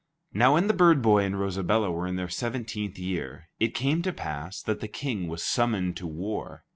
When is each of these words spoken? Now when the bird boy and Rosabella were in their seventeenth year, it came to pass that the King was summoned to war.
Now 0.33 0.55
when 0.55 0.65
the 0.65 0.73
bird 0.73 1.03
boy 1.03 1.25
and 1.25 1.39
Rosabella 1.39 1.91
were 1.91 2.07
in 2.07 2.15
their 2.15 2.27
seventeenth 2.27 2.97
year, 2.97 3.49
it 3.59 3.75
came 3.75 4.01
to 4.01 4.11
pass 4.11 4.59
that 4.63 4.79
the 4.79 4.87
King 4.87 5.27
was 5.27 5.43
summoned 5.43 5.95
to 5.97 6.07
war. 6.07 6.65